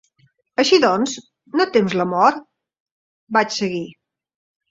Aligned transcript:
"Així 0.61 0.79
doncs, 0.83 1.11
no 1.59 1.67
tems 1.75 1.95
la 1.99 2.07
mort?" 2.13 2.41
vaig 3.37 3.53
seguir. 3.61 3.85